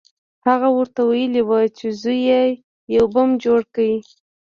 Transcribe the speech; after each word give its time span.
هغه 0.47 0.67
ورته 0.77 1.01
ویلي 1.09 1.41
وو 1.47 1.59
چې 1.77 1.87
زوی 2.01 2.19
یې 2.29 2.43
یو 2.95 3.05
بم 3.13 3.29
جوړ 3.43 3.61
کړی 3.73 3.97